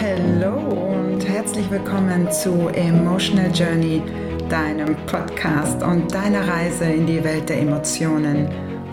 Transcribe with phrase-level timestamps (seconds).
[0.00, 4.00] Hallo und herzlich willkommen zu Emotional Journey,
[4.48, 8.48] deinem Podcast und deiner Reise in die Welt der Emotionen.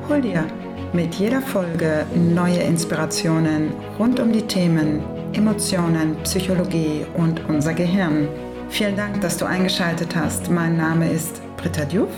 [0.09, 0.45] Hol dir
[0.91, 8.27] mit jeder Folge neue Inspirationen rund um die Themen Emotionen, Psychologie und unser Gehirn.
[8.71, 10.49] Vielen Dank, dass du eingeschaltet hast.
[10.49, 12.09] Mein Name ist Britta Diouf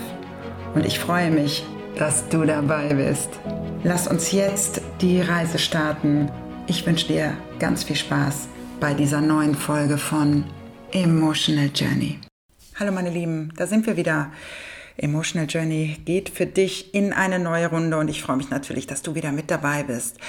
[0.75, 1.66] und ich freue mich,
[1.98, 3.30] dass du dabei bist.
[3.84, 6.31] Lass uns jetzt die Reise starten.
[6.67, 8.47] Ich wünsche dir ganz viel Spaß
[8.80, 10.45] bei dieser neuen Folge von
[10.91, 12.20] Emotional Journey.
[12.80, 14.31] Hallo meine Lieben, da sind wir wieder.
[14.95, 19.02] Emotional Journey geht für dich in eine neue Runde und ich freue mich natürlich, dass
[19.02, 20.20] du wieder mit dabei bist.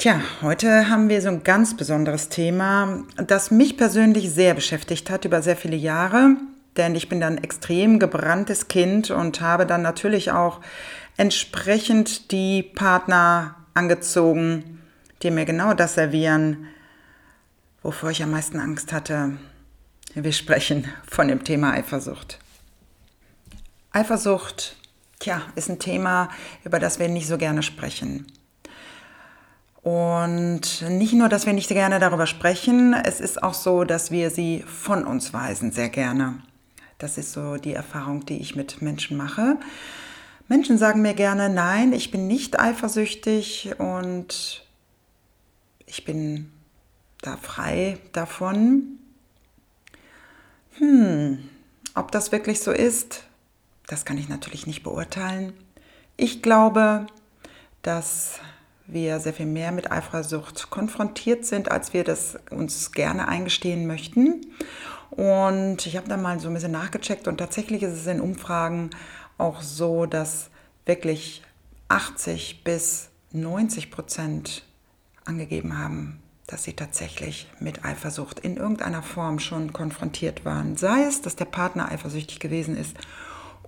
[0.00, 5.26] Tja, heute haben wir so ein ganz besonderes Thema, das mich persönlich sehr beschäftigt hat
[5.26, 6.38] über sehr viele Jahre,
[6.78, 10.62] denn ich bin dann extrem gebranntes Kind und habe dann natürlich auch
[11.18, 14.80] entsprechend die Partner angezogen,
[15.22, 16.66] die mir genau das servieren,
[17.82, 19.36] wovor ich am meisten Angst hatte.
[20.14, 22.38] Wir sprechen von dem Thema Eifersucht.
[23.92, 24.76] Eifersucht,
[25.18, 26.30] tja, ist ein Thema,
[26.64, 28.24] über das wir nicht so gerne sprechen.
[29.82, 34.30] Und nicht nur, dass wir nicht gerne darüber sprechen, es ist auch so, dass wir
[34.30, 36.42] sie von uns weisen, sehr gerne.
[36.98, 39.58] Das ist so die Erfahrung, die ich mit Menschen mache.
[40.48, 44.66] Menschen sagen mir gerne, nein, ich bin nicht eifersüchtig und
[45.86, 46.50] ich bin
[47.22, 48.98] da frei davon.
[50.74, 51.48] Hm,
[51.94, 53.24] ob das wirklich so ist,
[53.86, 55.52] das kann ich natürlich nicht beurteilen.
[56.16, 57.06] Ich glaube,
[57.82, 58.40] dass
[58.92, 64.46] wir sehr viel mehr mit Eifersucht konfrontiert sind, als wir das uns gerne eingestehen möchten.
[65.10, 68.90] Und ich habe da mal so ein bisschen nachgecheckt und tatsächlich ist es in Umfragen
[69.38, 70.50] auch so, dass
[70.86, 71.42] wirklich
[71.88, 74.64] 80 bis 90 Prozent
[75.24, 80.76] angegeben haben, dass sie tatsächlich mit Eifersucht in irgendeiner Form schon konfrontiert waren.
[80.76, 82.96] Sei es, dass der Partner eifersüchtig gewesen ist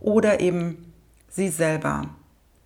[0.00, 0.92] oder eben
[1.28, 2.08] sie selber.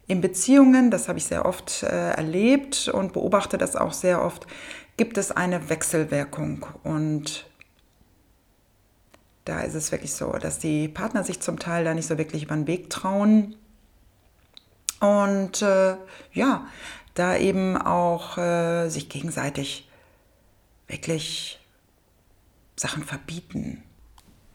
[0.08, 4.46] In Beziehungen, das habe ich sehr oft äh, erlebt und beobachte das auch sehr oft,
[4.96, 6.64] gibt es eine Wechselwirkung.
[6.84, 7.46] Und
[9.44, 12.44] da ist es wirklich so, dass die Partner sich zum Teil da nicht so wirklich
[12.44, 13.56] über den Weg trauen.
[15.00, 15.96] Und äh,
[16.32, 16.66] ja,
[17.14, 19.88] da eben auch äh, sich gegenseitig
[20.86, 21.58] wirklich
[22.76, 23.82] Sachen verbieten.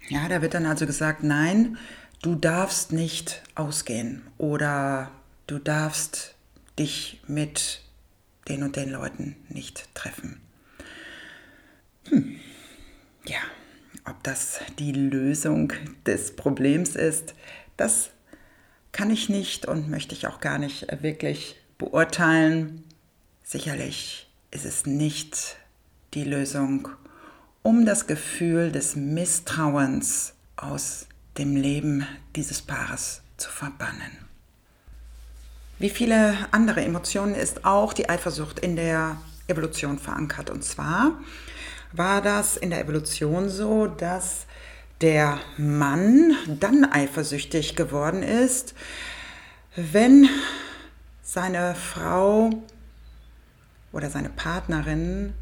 [0.07, 1.77] Ja, da wird dann also gesagt, nein,
[2.21, 5.11] du darfst nicht ausgehen oder
[5.51, 6.33] du darfst
[6.79, 7.81] dich mit
[8.47, 10.39] den und den Leuten nicht treffen.
[12.07, 12.39] Hm.
[13.25, 13.39] Ja,
[14.05, 15.73] ob das die Lösung
[16.05, 17.35] des Problems ist,
[17.75, 18.11] das
[18.93, 22.85] kann ich nicht und möchte ich auch gar nicht wirklich beurteilen.
[23.43, 25.57] Sicherlich ist es nicht
[26.13, 26.87] die Lösung,
[27.61, 31.07] um das Gefühl des Misstrauens aus
[31.37, 32.07] dem Leben
[32.37, 34.30] dieses Paares zu verbannen.
[35.81, 40.51] Wie viele andere Emotionen ist auch die Eifersucht in der Evolution verankert.
[40.51, 41.13] Und zwar
[41.91, 44.45] war das in der Evolution so, dass
[45.01, 48.75] der Mann dann eifersüchtig geworden ist,
[49.75, 50.29] wenn
[51.23, 52.51] seine Frau
[53.91, 55.33] oder seine Partnerin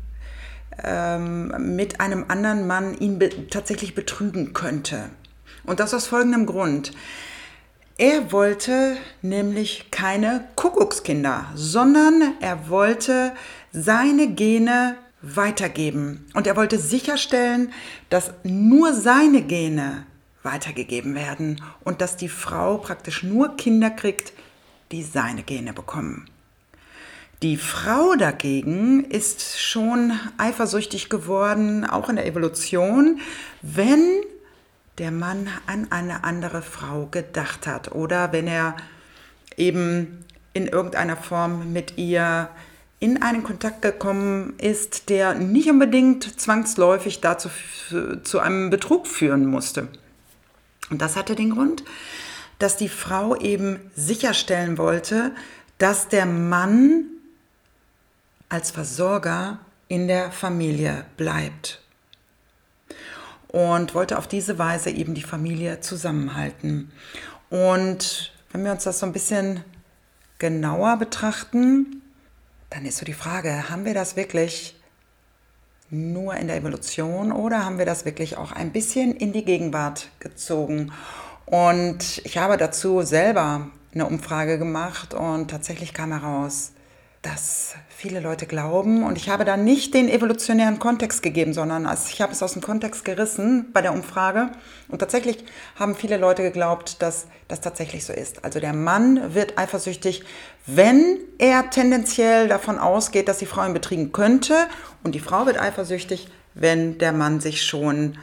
[0.81, 5.09] ähm, mit einem anderen Mann ihn be tatsächlich betrügen könnte.
[5.65, 6.93] Und das aus folgendem Grund.
[7.99, 13.33] Er wollte nämlich keine Kuckuckskinder, sondern er wollte
[13.73, 16.25] seine Gene weitergeben.
[16.33, 17.73] Und er wollte sicherstellen,
[18.09, 20.05] dass nur seine Gene
[20.43, 24.31] weitergegeben werden und dass die Frau praktisch nur Kinder kriegt,
[24.93, 26.29] die seine Gene bekommen.
[27.41, 33.19] Die Frau dagegen ist schon eifersüchtig geworden, auch in der Evolution,
[33.61, 34.21] wenn
[34.99, 38.75] der Mann an eine andere Frau gedacht hat oder wenn er
[39.57, 42.49] eben in irgendeiner Form mit ihr
[42.99, 47.49] in einen Kontakt gekommen ist, der nicht unbedingt zwangsläufig dazu
[48.23, 49.87] zu einem Betrug führen musste.
[50.89, 51.83] Und das hatte den Grund,
[52.57, 55.31] dass die Frau eben sicherstellen wollte,
[55.77, 57.05] dass der Mann
[58.49, 61.81] als Versorger in der Familie bleibt.
[63.49, 66.91] Und wollte auf diese Weise eben die Familie zusammenhalten.
[67.49, 69.63] Und wenn wir uns das so ein bisschen
[70.37, 72.01] genauer betrachten,
[72.69, 74.75] dann ist so die Frage, haben wir das wirklich
[75.89, 80.09] nur in der Evolution oder haben wir das wirklich auch ein bisschen in die Gegenwart
[80.19, 80.91] gezogen?
[81.45, 86.73] Und ich habe dazu selber eine Umfrage gemacht und tatsächlich kam heraus,
[87.21, 92.21] dass viele Leute glauben, und ich habe da nicht den evolutionären Kontext gegeben, sondern ich
[92.21, 94.51] habe es aus dem Kontext gerissen bei der Umfrage.
[94.87, 95.43] Und tatsächlich
[95.75, 98.45] haben viele Leute geglaubt, dass das tatsächlich so ist.
[98.45, 100.23] Also der Mann wird eifersüchtig,
[100.65, 104.55] wenn er tendenziell davon ausgeht, dass die Frau ihn betriegen könnte.
[105.03, 108.17] Und die Frau wird eifersüchtig, wenn der Mann sich schon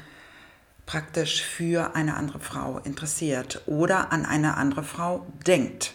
[0.86, 5.92] praktisch für eine andere Frau interessiert oder an eine andere Frau denkt.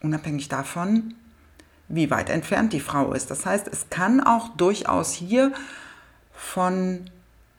[0.00, 1.14] Unabhängig davon,
[1.92, 3.30] wie weit entfernt die Frau ist.
[3.30, 5.52] Das heißt, es kann auch durchaus hier
[6.32, 7.10] von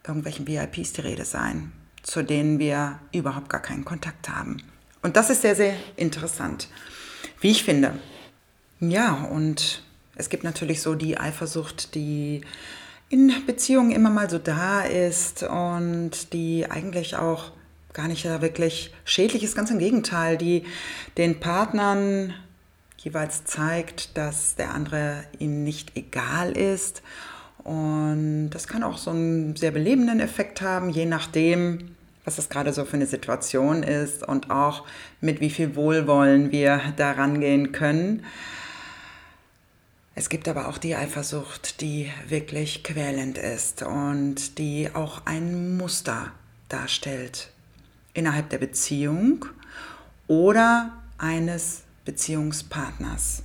[0.06, 1.72] irgendwelchen VIPs die Rede sein,
[2.02, 4.58] zu denen wir überhaupt gar keinen Kontakt haben.
[5.04, 6.68] Und das ist sehr, sehr interessant,
[7.42, 7.94] wie ich finde.
[8.80, 9.84] Ja, und
[10.16, 12.42] es gibt natürlich so die Eifersucht, die
[13.10, 17.52] in Beziehungen immer mal so da ist und die eigentlich auch
[17.94, 20.64] gar nicht wirklich schädlich ist, ganz im Gegenteil, die
[21.18, 22.34] den Partnern
[23.04, 27.02] jeweils zeigt, dass der andere ihm nicht egal ist.
[27.64, 31.96] Und das kann auch so einen sehr belebenden Effekt haben, je nachdem,
[32.26, 34.86] was das gerade so für eine Situation ist und auch
[35.22, 38.26] mit wie viel Wohlwollen wir da rangehen können.
[40.16, 46.32] Es gibt aber auch die Eifersucht, die wirklich quälend ist und die auch ein Muster
[46.70, 47.50] darstellt
[48.14, 49.46] innerhalb der Beziehung
[50.28, 53.44] oder eines Beziehungspartners.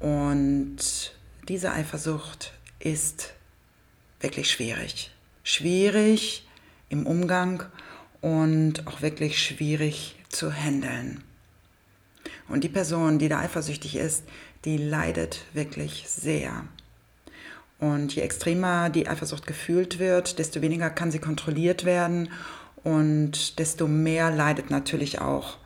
[0.00, 1.12] Und
[1.48, 3.34] diese Eifersucht ist
[4.20, 5.10] wirklich schwierig.
[5.44, 6.48] Schwierig
[6.88, 7.64] im Umgang
[8.20, 11.22] und auch wirklich schwierig zu handeln.
[12.48, 14.24] Und die Person, die da eifersüchtig ist,
[14.64, 16.64] die leidet wirklich sehr.
[17.78, 22.30] Und je extremer die Eifersucht gefühlt wird, desto weniger kann sie kontrolliert werden
[22.84, 25.58] und desto mehr leidet natürlich auch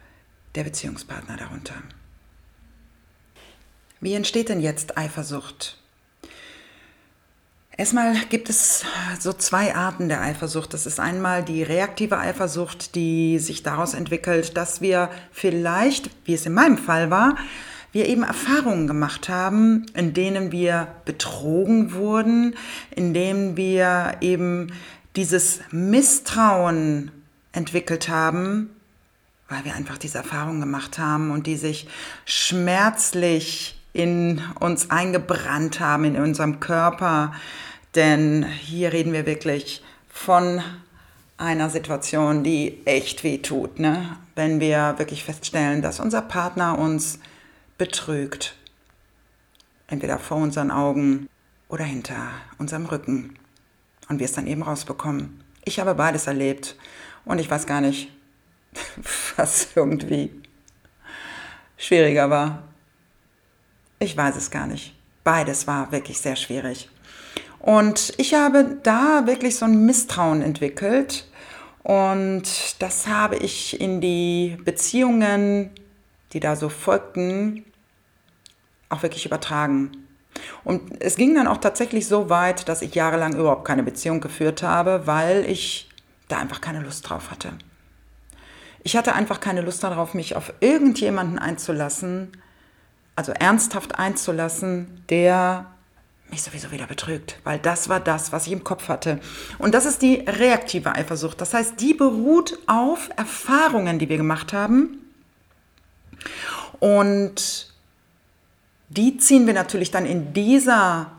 [0.56, 1.74] der Beziehungspartner darunter.
[4.00, 5.78] Wie entsteht denn jetzt Eifersucht?
[7.78, 8.84] Erstmal gibt es
[9.20, 10.72] so zwei Arten der Eifersucht.
[10.72, 16.46] Das ist einmal die reaktive Eifersucht, die sich daraus entwickelt, dass wir vielleicht, wie es
[16.46, 17.36] in meinem Fall war,
[17.92, 22.54] wir eben Erfahrungen gemacht haben, in denen wir betrogen wurden,
[22.94, 24.72] in denen wir eben
[25.16, 27.10] dieses Misstrauen
[27.52, 28.70] entwickelt haben,
[29.48, 31.88] weil wir einfach diese Erfahrung gemacht haben und die sich
[32.24, 37.32] schmerzlich in uns eingebrannt haben, in unserem Körper.
[37.94, 40.62] Denn hier reden wir wirklich von
[41.38, 44.16] einer Situation, die echt weh tut, ne?
[44.34, 47.18] wenn wir wirklich feststellen, dass unser Partner uns
[47.78, 48.54] betrügt.
[49.86, 51.28] Entweder vor unseren Augen
[51.68, 53.36] oder hinter unserem Rücken.
[54.08, 55.42] Und wir es dann eben rausbekommen.
[55.64, 56.76] Ich habe beides erlebt
[57.24, 58.10] und ich weiß gar nicht,
[59.36, 60.30] was irgendwie
[61.76, 62.62] schwieriger war.
[63.98, 64.94] Ich weiß es gar nicht.
[65.24, 66.88] Beides war wirklich sehr schwierig.
[67.58, 71.26] Und ich habe da wirklich so ein Misstrauen entwickelt.
[71.82, 75.70] Und das habe ich in die Beziehungen,
[76.32, 77.64] die da so folgten,
[78.88, 79.92] auch wirklich übertragen.
[80.64, 84.62] Und es ging dann auch tatsächlich so weit, dass ich jahrelang überhaupt keine Beziehung geführt
[84.62, 85.88] habe, weil ich
[86.28, 87.52] da einfach keine Lust drauf hatte.
[88.86, 92.30] Ich hatte einfach keine Lust darauf, mich auf irgendjemanden einzulassen,
[93.16, 95.66] also ernsthaft einzulassen, der
[96.30, 99.18] mich sowieso wieder betrügt, weil das war das, was ich im Kopf hatte.
[99.58, 101.40] Und das ist die reaktive Eifersucht.
[101.40, 104.98] Das heißt, die beruht auf Erfahrungen, die wir gemacht haben.
[106.78, 107.74] Und
[108.88, 111.10] die ziehen wir natürlich dann in dieser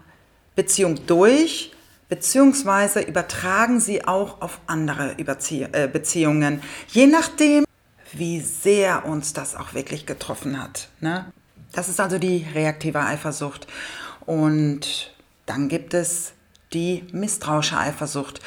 [0.56, 1.74] Beziehung durch
[2.10, 7.66] beziehungsweise übertragen sie auch auf andere Überzie äh, Beziehungen, je nachdem,
[8.14, 10.90] wie sehr uns das auch wirklich getroffen hat.
[11.02, 11.26] Ne?
[11.74, 13.68] Das ist also die reaktive Eifersucht.
[14.26, 15.14] Und
[15.46, 16.34] dann gibt es
[16.74, 18.42] die misstrauische Eifersucht,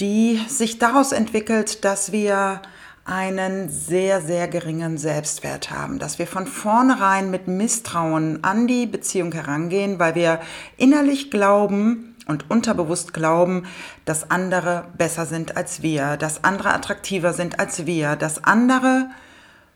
[0.00, 2.62] die sich daraus entwickelt, dass wir
[3.04, 9.32] einen sehr, sehr geringen Selbstwert haben, dass wir von vornherein mit Misstrauen an die Beziehung
[9.32, 10.40] herangehen, weil wir
[10.76, 13.66] innerlich glauben, und unterbewusst glauben,
[14.04, 19.10] dass andere besser sind als wir, dass andere attraktiver sind als wir, dass andere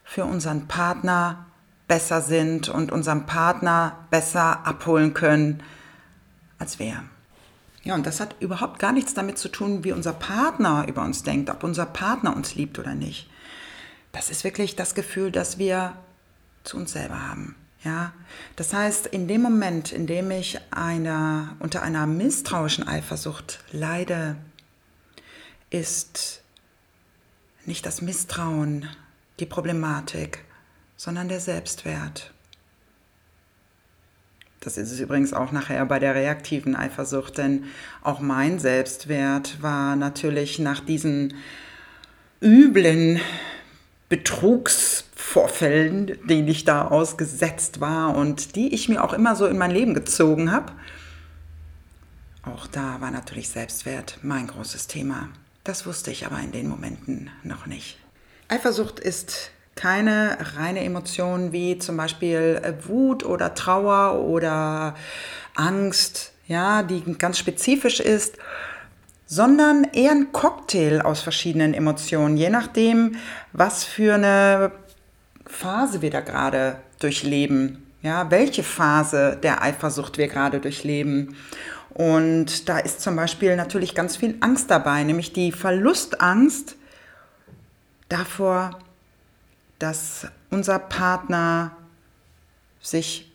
[0.05, 1.47] für unseren Partner
[1.89, 5.63] besser sind und unseren Partner besser abholen können
[6.59, 7.03] als wir.
[7.83, 11.25] Ja, und das hat überhaupt gar nichts damit zu tun, wie unser Partner über uns
[11.25, 13.29] denkt, ob unser Partner uns liebt oder nicht.
[14.13, 15.95] Das ist wirklich das Gefühl, das wir
[16.65, 17.57] zu uns selber haben.
[17.85, 18.13] Ja,
[18.55, 24.37] das heißt, in dem Moment, in dem ich einer, unter einer misstrauischen Eifersucht leide,
[25.71, 26.43] ist
[27.67, 28.89] nicht das Misstrauen
[29.41, 30.45] die Problematik,
[30.97, 32.33] sondern der Selbstwert.
[34.61, 37.65] Das ist es übrigens auch nachher bei der reaktiven Eifersucht, denn
[38.03, 41.35] auch mein Selbstwert war natürlich nach diesen
[42.41, 43.21] üblen
[44.13, 49.71] Betrugsvorfällen, denen ich da ausgesetzt war und die ich mir auch immer so in mein
[49.71, 50.71] Leben gezogen habe.
[52.43, 55.31] Auch da war natürlich Selbstwert mein großes Thema.
[55.65, 57.97] Das wusste ich aber in den Momenten noch nicht.
[58.49, 64.95] Eifersucht ist keine reine Emotion wie zum Beispiel äh, Wut oder Trauer oder
[65.55, 68.37] Angst, ja, die ganz spezifisch ist,
[69.33, 73.17] sondern eher ein Cocktail aus verschiedenen Emotionen, je nachdem,
[73.55, 74.73] was für eine
[75.47, 81.35] Phase wir da gerade durchleben, ja, welche Phase der Eifersucht wir gerade durchleben.
[81.95, 86.77] Und da ist zum Beispiel natürlich ganz viel Angst dabei, nämlich die Verlustangst
[88.11, 88.79] davor,
[89.79, 91.71] dass unser Partner
[92.83, 93.33] sich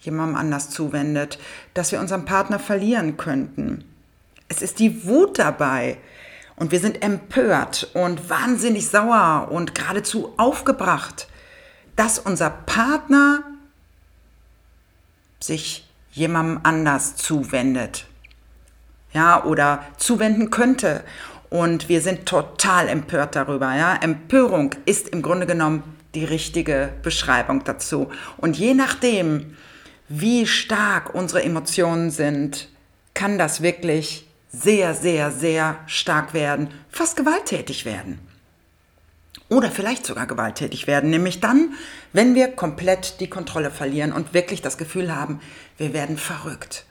[0.00, 1.38] jemandem anders zuwendet,
[1.72, 3.84] dass wir unseren Partner verlieren könnten.
[4.48, 5.98] Es ist die Wut dabei
[6.56, 11.28] und wir sind empört und wahnsinnig sauer und geradezu aufgebracht,
[11.96, 13.42] dass unser Partner
[15.40, 18.06] sich jemandem anders zuwendet.
[19.12, 21.04] Ja, oder zuwenden könnte
[21.50, 23.74] und wir sind total empört darüber.
[23.74, 23.96] Ja?
[23.96, 25.82] Empörung ist im Grunde genommen
[26.14, 28.10] die richtige Beschreibung dazu.
[28.38, 29.56] Und je nachdem,
[30.08, 32.68] wie stark unsere Emotionen sind,
[33.14, 34.25] kann das wirklich
[34.58, 38.18] sehr, sehr, sehr stark werden, fast gewalttätig werden.
[39.48, 41.74] Oder vielleicht sogar gewalttätig werden, nämlich dann,
[42.12, 45.40] wenn wir komplett die Kontrolle verlieren und wirklich das Gefühl haben,
[45.78, 46.84] wir werden verrückt.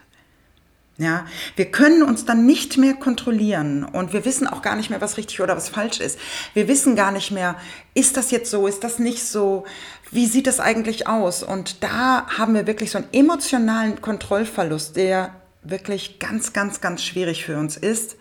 [0.98, 1.26] Ja,
[1.58, 5.18] wir können uns dann nicht mehr kontrollieren und wir wissen auch gar nicht mehr, was
[5.18, 6.18] richtig oder was falsch ist.
[6.54, 7.58] Wir wissen gar nicht mehr,
[7.94, 9.66] ist das jetzt so, ist das nicht so,
[10.12, 11.44] wie sieht das eigentlich aus?
[11.44, 17.44] Und da haben wir wirklich so einen emotionalen Kontrollverlust, der wirklich ganz, ganz, ganz schwierig
[17.44, 18.16] für uns ist,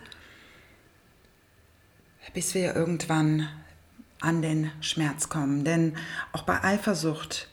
[2.33, 3.47] bis wir irgendwann
[4.19, 5.63] an den Schmerz kommen.
[5.63, 5.95] Denn
[6.31, 7.47] auch bei Eifersucht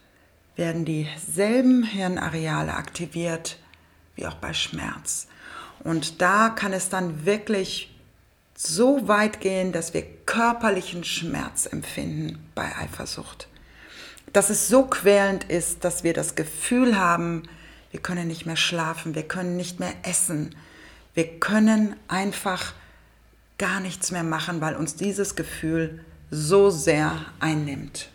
[0.57, 3.59] werden dieselben Hirnareale aktiviert,
[4.17, 5.29] wie auch bei Schmerz.
[5.81, 7.95] Und da kann es dann wirklich
[8.55, 13.49] so weit gehen, dass wir körperlichen Schmerz empfinden bei Eifersucht.
[14.33, 17.43] Dass es so quälend ist, dass wir das Gefühl haben,
[17.93, 20.57] wir können nicht mehr schlafen, wir können nicht mehr essen,
[21.15, 22.73] wir können einfach
[23.59, 28.09] gar nichts mehr machen, weil uns dieses Gefühl so sehr einnimmt.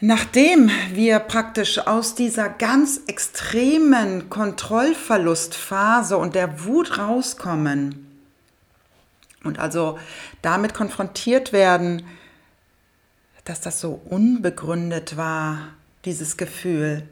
[0.00, 8.06] Nachdem wir praktisch aus dieser ganz extremen Kontrollverlustphase und der Wut rauskommen
[9.44, 9.98] und also
[10.42, 12.06] damit konfrontiert werden,
[13.44, 17.06] dass das so unbegründet war, dieses Gefühl,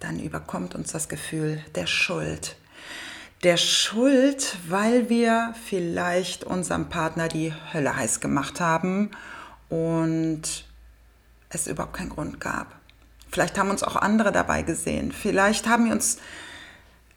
[0.00, 2.56] dann überkommt uns das Gefühl der Schuld.
[3.42, 9.10] Der Schuld, weil wir vielleicht unserem Partner die Hölle heiß gemacht haben
[9.68, 10.42] und
[11.48, 12.74] es überhaupt keinen Grund gab.
[13.30, 15.10] Vielleicht haben uns auch andere dabei gesehen.
[15.10, 16.18] Vielleicht haben wir uns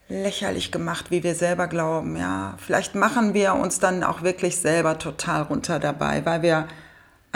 [0.08, 2.16] lächerlich gemacht, wie wir selber glauben.
[2.16, 6.68] Ja, vielleicht machen wir uns dann auch wirklich selber total runter dabei, weil wir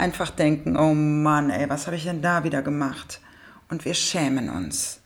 [0.00, 3.20] einfach denken, oh Mann, ey, was habe ich denn da wieder gemacht?
[3.68, 5.00] Und wir schämen uns.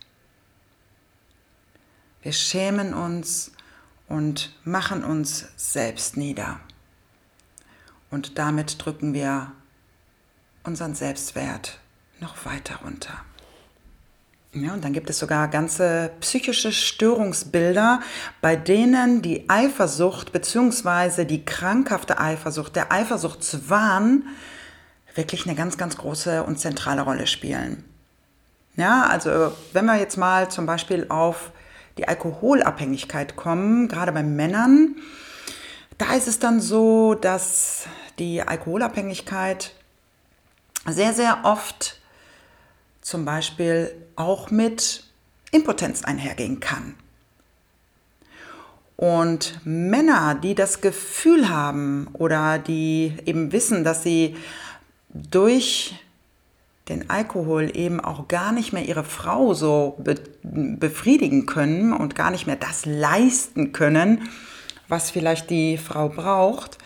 [2.23, 3.53] Wir schämen uns
[4.09, 6.61] und machen uns selbst nieder.
[8.11, 9.53] Und damit drücken wir
[10.63, 11.79] unseren Selbstwert
[12.21, 13.13] noch weiter runter.
[14.53, 18.01] Ja, und dann gibt es sogar ganze psychische Störungsbilder,
[18.41, 21.25] bei denen die Eifersucht bzw.
[21.25, 24.29] die krankhafte Eifersucht, der Eifersuchtswahn
[25.14, 27.85] wirklich eine ganz, ganz große und zentrale Rolle spielen.
[28.76, 31.52] Ja, also wenn wir jetzt mal zum Beispiel auf
[31.97, 34.97] die Alkoholabhängigkeit kommen, gerade bei Männern,
[35.99, 37.87] da ist es dann so, dass
[38.18, 39.73] die Alkoholabhängigkeit
[40.87, 42.00] sehr, sehr oft
[43.00, 45.04] zum Beispiel auch mit
[45.52, 46.97] Impotenz einhergehen kann.
[48.97, 54.37] Und Männer, die das Gefühl haben oder die eben wissen, dass sie
[55.14, 55.94] durch
[56.88, 62.30] den Alkohol eben auch gar nicht mehr ihre Frau so be befriedigen können und gar
[62.30, 64.28] nicht mehr das leisten können,
[64.88, 66.76] was vielleicht die Frau braucht,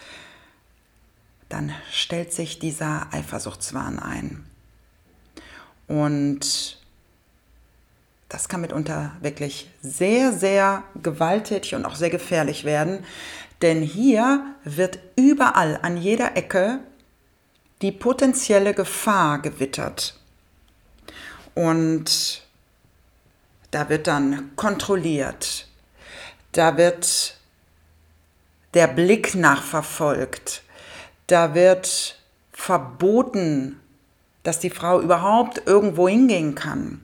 [1.48, 4.44] dann stellt sich dieser Eifersuchtswahn ein.
[5.88, 6.78] Und
[8.28, 13.04] das kann mitunter wirklich sehr, sehr gewalttätig und auch sehr gefährlich werden,
[13.62, 16.80] denn hier wird überall an jeder Ecke
[17.82, 20.18] die potenzielle Gefahr gewittert.
[21.54, 22.42] Und
[23.70, 25.68] da wird dann kontrolliert,
[26.52, 27.36] da wird
[28.74, 30.62] der Blick nachverfolgt,
[31.26, 32.18] da wird
[32.52, 33.80] verboten,
[34.42, 37.00] dass die Frau überhaupt irgendwo hingehen kann.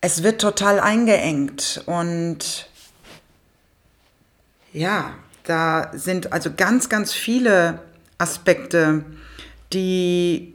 [0.00, 2.68] Es wird total eingeengt und
[4.72, 5.14] ja,
[5.48, 7.80] da sind also ganz, ganz viele
[8.18, 9.04] Aspekte,
[9.72, 10.54] die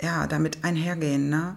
[0.00, 1.28] ja damit einhergehen.
[1.28, 1.56] Ne?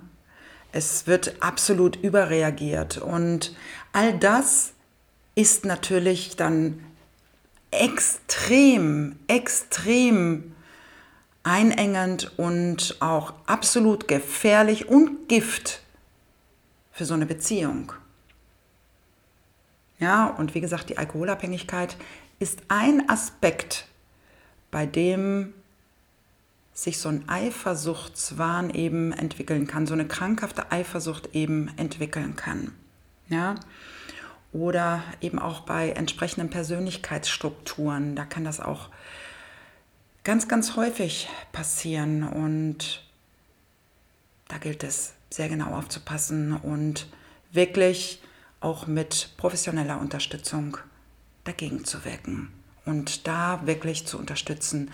[0.72, 3.56] Es wird absolut überreagiert und
[3.94, 4.72] all das
[5.36, 6.84] ist natürlich dann
[7.70, 10.56] extrem, extrem
[11.44, 15.82] einengend und auch absolut gefährlich und Gift
[16.92, 17.94] für so eine Beziehung.
[20.02, 21.96] Ja, und wie gesagt, die Alkoholabhängigkeit
[22.42, 23.86] ist ein Aspekt,
[24.72, 25.54] bei dem
[26.74, 32.74] sich so ein Eifersuchtswahn eben entwickeln kann, so eine krankhafte Eifersucht eben entwickeln kann.
[33.30, 33.56] Ja?
[34.54, 38.90] Oder eben auch bei entsprechenden Persönlichkeitsstrukturen, da kann das auch
[40.24, 43.04] ganz, ganz häufig passieren und
[44.48, 47.08] da gilt es sehr genau aufzupassen und
[47.52, 48.20] wirklich
[48.62, 50.78] auch mit professioneller Unterstützung
[51.44, 52.52] dagegen zu wirken
[52.86, 54.92] und da wirklich zu unterstützen,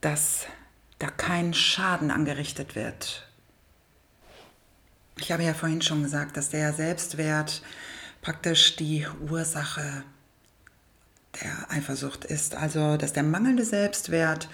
[0.00, 0.46] dass
[0.98, 3.28] da kein Schaden angerichtet wird.
[5.18, 7.62] Ich habe ja vorhin schon gesagt, dass der Selbstwert
[8.20, 10.02] praktisch die Ursache
[11.42, 12.54] der Eifersucht ist.
[12.54, 14.48] Also, dass der mangelnde Selbstwert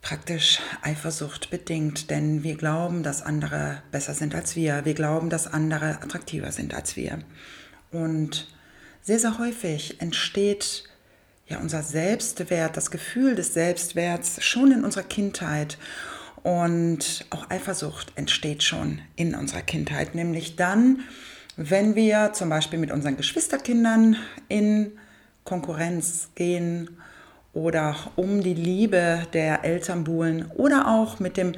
[0.00, 4.84] praktisch Eifersucht bedingt, denn wir glauben, dass andere besser sind als wir.
[4.84, 7.20] Wir glauben, dass andere attraktiver sind als wir.
[7.90, 8.48] Und
[9.04, 10.84] sehr, sehr häufig entsteht
[11.46, 15.78] ja unser Selbstwert, das Gefühl des Selbstwerts schon in unserer Kindheit.
[16.42, 21.00] Und auch Eifersucht entsteht schon in unserer Kindheit, nämlich dann,
[21.56, 24.16] wenn wir zum Beispiel mit unseren Geschwisterkindern
[24.48, 24.92] in
[25.44, 26.90] Konkurrenz gehen
[27.52, 31.52] oder um die Liebe der Eltern buhlen oder auch mit dem,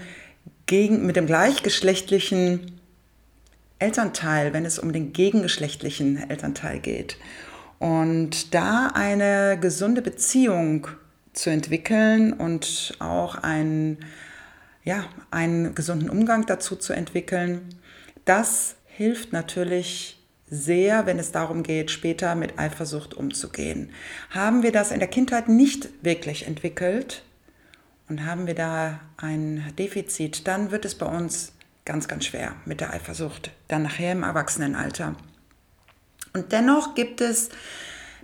[0.66, 2.75] gegen, mit dem gleichgeschlechtlichen
[3.78, 7.18] Elternteil, wenn es um den gegengeschlechtlichen Elternteil geht.
[7.78, 10.88] Und da eine gesunde Beziehung
[11.32, 13.98] zu entwickeln und auch einen,
[14.84, 17.68] ja, einen gesunden Umgang dazu zu entwickeln,
[18.24, 20.16] das hilft natürlich
[20.48, 23.90] sehr, wenn es darum geht, später mit Eifersucht umzugehen.
[24.30, 27.22] Haben wir das in der Kindheit nicht wirklich entwickelt
[28.08, 31.52] und haben wir da ein Defizit, dann wird es bei uns
[31.86, 35.14] ganz, ganz schwer mit der Eifersucht, dann nachher im Erwachsenenalter.
[36.34, 37.48] Und dennoch gibt es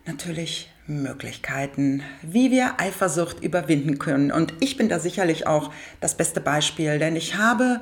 [0.04, 4.30] natürlich Möglichkeiten, wie wir Eifersucht überwinden können.
[4.30, 7.80] Und ich bin da sicherlich auch das beste Beispiel, denn ich habe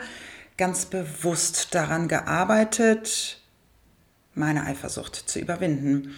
[0.57, 3.43] ganz bewusst daran gearbeitet,
[4.35, 6.15] meine Eifersucht zu überwinden.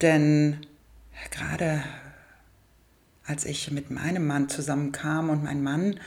[0.00, 0.64] Denn
[1.30, 1.82] gerade
[3.26, 6.00] als ich mit meinem Mann zusammenkam und mein Mann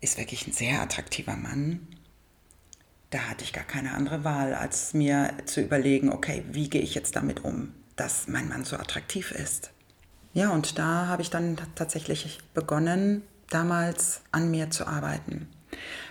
[0.00, 1.86] ist wirklich ein sehr attraktiver Mann,
[3.14, 6.96] da hatte ich gar keine andere Wahl, als mir zu überlegen, okay, wie gehe ich
[6.96, 9.70] jetzt damit um, dass mein Mann so attraktiv ist.
[10.32, 15.48] Ja, und da habe ich dann tatsächlich begonnen, damals an mir zu arbeiten.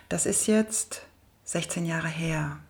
[0.07, 1.01] Das ist jetzt
[1.43, 2.61] 16 Jahre her.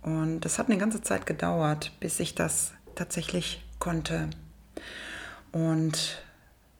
[0.00, 4.30] Und es hat eine ganze Zeit gedauert, bis ich das tatsächlich konnte.
[5.52, 6.22] Und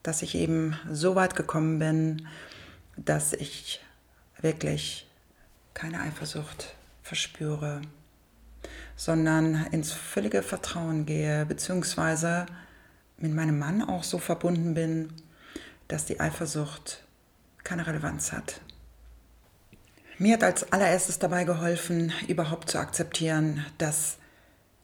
[0.03, 2.29] dass ich eben so weit gekommen bin,
[2.97, 3.83] dass ich
[4.41, 5.07] wirklich
[5.75, 6.78] keine Eifersucht
[7.09, 7.81] verspüre,
[8.95, 12.45] sondern ins völlige Vertrauen gehe, beziehungsweise
[13.17, 15.13] mit meinem Mann auch so verbunden bin,
[15.89, 17.03] dass die Eifersucht
[17.65, 18.61] keine Relevanz hat.
[20.19, 24.19] Mir hat als allererstes dabei geholfen, überhaupt zu akzeptieren, dass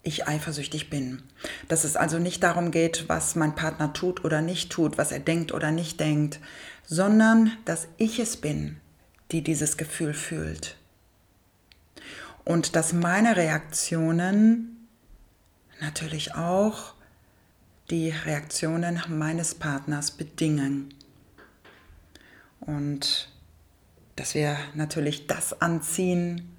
[0.02, 1.22] ich eifersüchtig bin.
[1.68, 5.20] Dass es also nicht darum geht, was mein Partner tut oder nicht tut, was er
[5.20, 6.40] denkt oder nicht denkt,
[6.86, 8.80] sondern dass ich es bin,
[9.30, 10.76] die dieses Gefühl fühlt.
[12.44, 14.88] Und dass meine Reaktionen
[15.80, 16.94] natürlich auch
[17.90, 20.94] die Reaktionen meines Partners bedingen.
[22.60, 23.28] Und
[24.16, 26.56] dass wir natürlich das anziehen,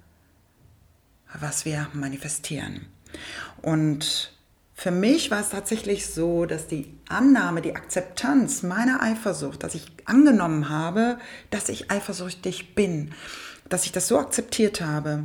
[1.40, 2.86] was wir manifestieren.
[3.62, 4.32] Und
[4.74, 9.90] für mich war es tatsächlich so, dass die Annahme, die Akzeptanz meiner Eifersucht, dass ich
[10.04, 11.18] angenommen habe,
[11.50, 13.14] dass ich eifersüchtig bin,
[13.68, 15.24] dass ich das so akzeptiert habe,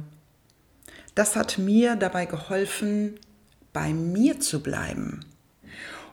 [1.15, 3.19] das hat mir dabei geholfen,
[3.73, 5.25] bei mir zu bleiben.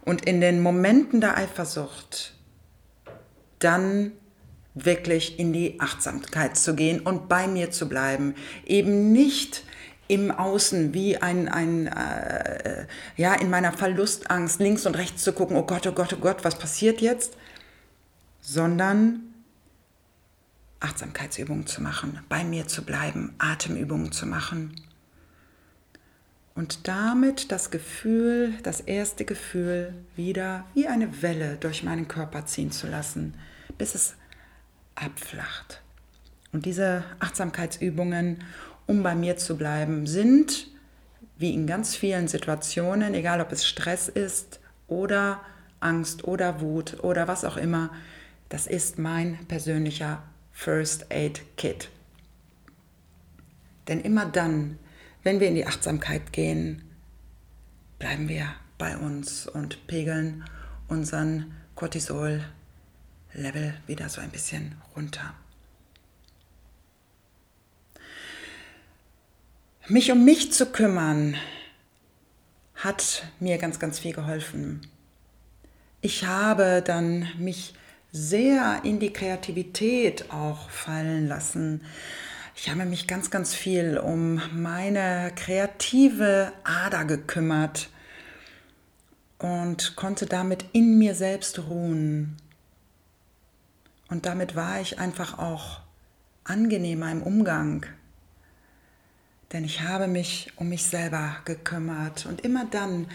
[0.05, 2.35] Und in den Momenten der Eifersucht
[3.59, 4.13] dann
[4.75, 8.35] wirklich in die Achtsamkeit zu gehen und bei mir zu bleiben.
[8.65, 9.65] Eben nicht
[10.07, 15.57] im Außen wie ein, ein äh, ja, in meiner Verlustangst links und rechts zu gucken,
[15.57, 17.37] oh Gott, oh Gott, oh Gott, was passiert jetzt?
[18.41, 19.21] Sondern
[20.81, 24.81] Achtsamkeitsübungen zu machen, bei mir zu bleiben, Atemübungen zu machen.
[26.59, 32.73] Und damit das Gefühl, das erste Gefühl wieder wie eine Welle durch meinen Körper ziehen
[32.73, 33.35] zu lassen,
[33.79, 34.17] bis es
[34.97, 35.81] abflacht.
[36.53, 38.43] Und diese Achtsamkeitsübungen
[38.89, 40.67] um bei mir zu bleiben, sind,
[41.37, 45.41] wie in ganz vielen Situationen, egal ob es Stress ist oder
[45.79, 47.91] Angst oder Wut oder was auch immer,
[48.49, 51.89] das ist mein persönlicher First Aid Kit.
[53.87, 54.77] Denn immer dann,
[55.23, 56.83] wenn wir in die Achtsamkeit gehen,
[57.99, 60.45] bleiben wir bei uns und pegeln
[60.89, 65.35] unseren Cortisol-Level wieder so ein bisschen runter.
[69.89, 71.37] Mich um mich zu kümmern
[72.75, 74.83] hat mir ganz, ganz viel geholfen.
[76.01, 77.75] Ich habe dann mich
[78.13, 81.83] sehr in die Kreativität auch fallen lassen.
[82.61, 87.89] Ich habe mich ganz, ganz viel um meine kreative Ader gekümmert
[89.39, 92.37] und konnte damit in mir selbst ruhen.
[94.09, 95.81] Und damit war ich einfach auch
[96.45, 97.87] angenehmer im Umgang
[99.53, 102.27] denn ich habe mich um mich selber gekümmert.
[102.27, 103.07] Und immer dann,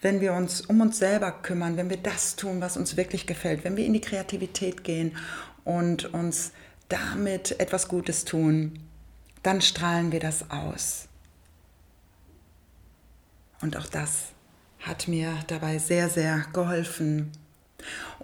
[0.00, 3.64] wenn wir uns um uns selber kümmern, wenn wir das tun, was uns wirklich gefällt,
[3.64, 5.16] wenn wir in die Kreativität gehen
[5.64, 6.52] und uns
[6.88, 8.78] damit etwas Gutes tun,
[9.42, 11.08] dann strahlen wir das aus.
[13.62, 14.32] Und auch das
[14.80, 17.32] hat mir dabei sehr, sehr geholfen.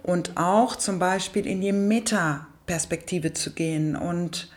[0.03, 4.49] Und auch zum Beispiel in die Meta-Perspektive zu gehen und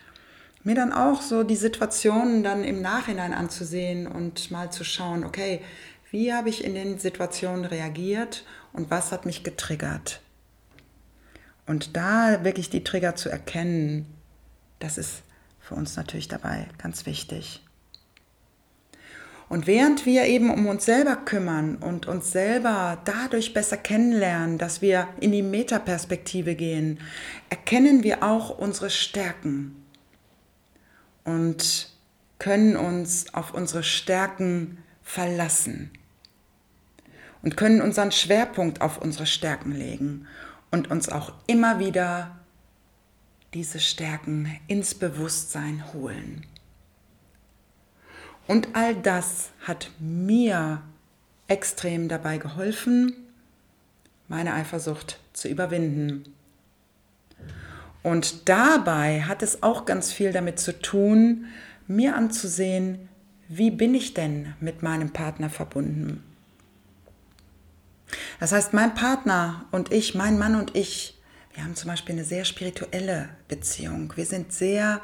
[0.63, 5.63] mir dann auch so die Situationen dann im Nachhinein anzusehen und mal zu schauen, okay,
[6.11, 10.21] wie habe ich in den Situationen reagiert und was hat mich getriggert?
[11.67, 14.07] Und da wirklich die Trigger zu erkennen,
[14.81, 15.23] das ist
[15.71, 17.63] für uns natürlich dabei ganz wichtig.
[19.49, 24.83] Und während wir eben um uns selber kümmern und uns selber dadurch besser kennenlernen, dass
[24.83, 26.99] wir in die Metaperspektive gehen,
[27.51, 29.77] erkennen wir auch unsere Stärken
[31.25, 31.91] und
[32.41, 35.93] können uns auf unsere Stärken verlassen
[37.43, 40.27] und können unseren Schwerpunkt auf unsere Stärken legen
[40.73, 42.40] und uns auch immer wieder
[43.55, 46.47] diese Stärken ins Bewusstsein holen.
[48.47, 50.83] Und all das hat mir
[51.49, 53.15] extrem dabei geholfen,
[54.29, 56.25] meine Eifersucht zu überwinden
[58.03, 61.47] und dabei hat es auch ganz viel damit zu tun,
[61.87, 63.09] mir anzusehen,
[63.49, 66.23] wie bin ich denn mit meinem Partner verbunden.
[68.39, 71.20] Das heißt, mein Partner und ich, mein Mann und ich,
[71.55, 74.13] wir haben zum Beispiel eine sehr spirituelle Beziehung.
[74.17, 75.01] Wir sind sehr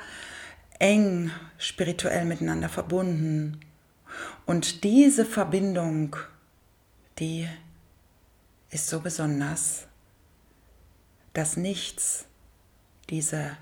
[0.78, 3.60] eng spirituell miteinander verbunden.
[4.44, 6.16] Und diese Verbindung,
[7.18, 7.48] die
[8.70, 9.86] ist so besonders,
[11.32, 12.26] dass nichts
[13.10, 13.56] diese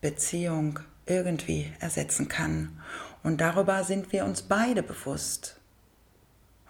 [0.00, 2.80] Beziehung irgendwie ersetzen kann.
[3.22, 5.60] Und darüber sind wir uns beide bewusst.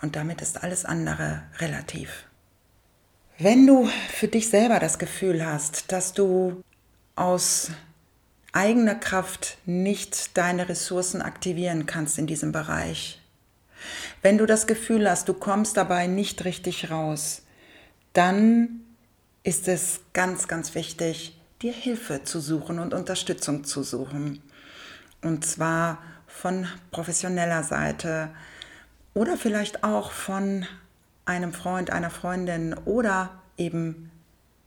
[0.03, 2.27] Und damit ist alles andere relativ.
[3.39, 6.63] Wenn du für dich selber das Gefühl hast, dass du
[7.17, 7.71] aus
[8.53, 13.21] eigener Kraft nicht deine Ressourcen aktivieren kannst in diesem Bereich,
[14.23, 17.43] wenn du das Gefühl hast, du kommst dabei nicht richtig raus,
[18.15, 18.81] dann
[19.43, 24.43] ist es ganz, ganz wichtig, dir Hilfe zu suchen und Unterstützung zu suchen.
[25.21, 28.31] Und zwar von professioneller Seite
[29.13, 30.67] oder vielleicht auch von
[31.27, 34.11] einem Freund, einer Freundin oder eben,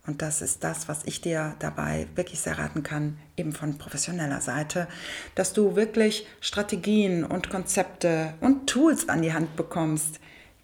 [0.06, 4.40] und das ist das, was ich dir dabei wirklich sehr raten kann, eben von professioneller
[4.40, 4.86] Seite,
[5.34, 10.20] dass du wirklich Strategien und Konzepte und Tools an die Hand bekommst,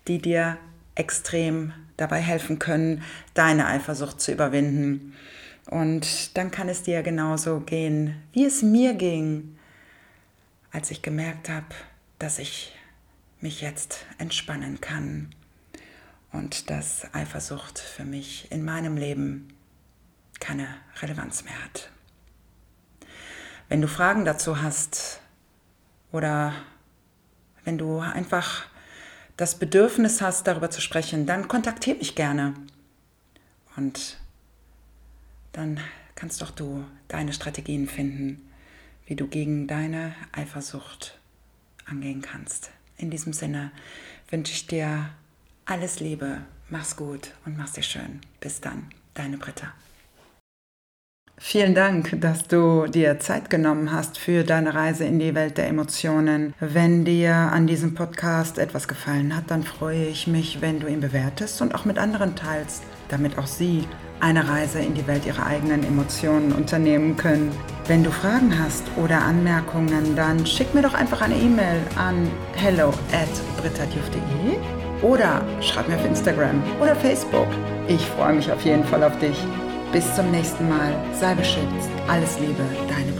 [0.06, 0.58] die dir
[0.94, 3.02] extrem dabei helfen können,
[3.34, 5.14] deine Eifersucht zu überwinden.
[5.68, 9.56] Und dann kann es dir genauso gehen, wie es mir ging,
[10.70, 11.66] als ich gemerkt habe,
[12.18, 12.76] dass ich
[13.40, 15.34] mich jetzt entspannen kann,
[16.32, 19.48] und dass Eifersucht für mich in meinem Leben
[20.40, 20.68] keine
[21.00, 21.90] Relevanz mehr hat.
[23.68, 25.20] Wenn du Fragen dazu hast
[26.12, 26.52] oder
[27.64, 28.66] wenn du einfach
[29.36, 32.54] das Bedürfnis hast, darüber zu sprechen, dann kontaktiere mich gerne.
[33.76, 34.18] Und
[35.52, 35.80] dann
[36.14, 38.50] kannst doch du deine Strategien finden,
[39.06, 41.18] wie du gegen deine Eifersucht
[41.84, 42.70] angehen kannst.
[42.96, 43.72] In diesem Sinne
[44.30, 45.10] wünsche ich dir
[45.66, 46.38] alles Liebe,
[46.70, 48.20] mach's gut und mach's dir schön.
[48.40, 49.72] Bis dann, deine Britta.
[51.38, 55.68] Vielen Dank, dass du dir Zeit genommen hast für deine Reise in die Welt der
[55.68, 56.54] Emotionen.
[56.60, 61.00] Wenn dir an diesem Podcast etwas gefallen hat, dann freue ich mich, wenn du ihn
[61.00, 63.86] bewertest und auch mit anderen teilst, damit auch sie
[64.18, 67.52] eine Reise in die Welt ihrer eigenen Emotionen unternehmen können.
[67.86, 72.94] Wenn du Fragen hast oder Anmerkungen, dann schick mir doch einfach eine E-Mail an hello
[73.12, 73.28] at
[75.02, 77.48] oder schreib mir auf Instagram oder Facebook.
[77.88, 79.36] Ich freue mich auf jeden Fall auf dich.
[79.92, 80.92] Bis zum nächsten Mal.
[81.18, 81.90] Sei beschützt.
[82.08, 83.15] Alles Liebe, deine.